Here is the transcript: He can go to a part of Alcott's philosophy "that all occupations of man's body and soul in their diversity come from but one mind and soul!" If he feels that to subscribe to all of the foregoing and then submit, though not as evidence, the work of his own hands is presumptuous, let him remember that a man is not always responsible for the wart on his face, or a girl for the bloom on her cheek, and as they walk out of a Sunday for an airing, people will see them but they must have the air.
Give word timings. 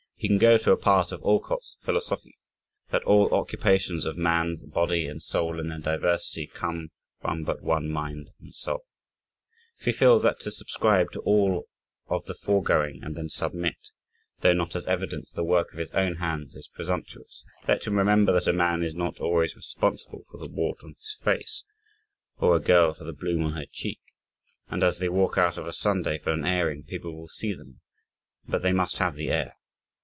He 0.15 0.27
can 0.27 0.37
go 0.37 0.59
to 0.59 0.71
a 0.71 0.77
part 0.77 1.11
of 1.11 1.23
Alcott's 1.25 1.77
philosophy 1.81 2.37
"that 2.91 3.03
all 3.05 3.33
occupations 3.33 4.05
of 4.05 4.17
man's 4.19 4.63
body 4.63 5.07
and 5.07 5.19
soul 5.19 5.59
in 5.59 5.69
their 5.69 5.79
diversity 5.79 6.45
come 6.45 6.89
from 7.19 7.43
but 7.43 7.63
one 7.63 7.89
mind 7.89 8.29
and 8.39 8.53
soul!" 8.53 8.81
If 9.79 9.85
he 9.85 9.91
feels 9.91 10.21
that 10.21 10.39
to 10.41 10.51
subscribe 10.51 11.11
to 11.13 11.21
all 11.21 11.67
of 12.05 12.25
the 12.25 12.35
foregoing 12.35 12.99
and 13.01 13.15
then 13.15 13.29
submit, 13.29 13.77
though 14.41 14.53
not 14.53 14.75
as 14.75 14.85
evidence, 14.85 15.31
the 15.31 15.43
work 15.43 15.73
of 15.73 15.79
his 15.79 15.89
own 15.93 16.17
hands 16.17 16.53
is 16.53 16.67
presumptuous, 16.67 17.43
let 17.67 17.83
him 17.87 17.97
remember 17.97 18.31
that 18.33 18.45
a 18.45 18.53
man 18.53 18.83
is 18.83 18.93
not 18.93 19.19
always 19.19 19.55
responsible 19.55 20.25
for 20.29 20.37
the 20.37 20.51
wart 20.53 20.83
on 20.83 20.93
his 20.99 21.17
face, 21.23 21.63
or 22.37 22.55
a 22.55 22.59
girl 22.59 22.93
for 22.93 23.05
the 23.05 23.11
bloom 23.13 23.41
on 23.41 23.53
her 23.53 23.65
cheek, 23.71 24.01
and 24.67 24.83
as 24.83 24.99
they 24.99 25.09
walk 25.09 25.39
out 25.39 25.57
of 25.57 25.65
a 25.65 25.73
Sunday 25.73 26.19
for 26.19 26.31
an 26.31 26.45
airing, 26.45 26.83
people 26.83 27.11
will 27.17 27.27
see 27.27 27.55
them 27.55 27.79
but 28.47 28.61
they 28.61 28.71
must 28.71 28.99
have 28.99 29.15
the 29.15 29.31
air. 29.31 29.57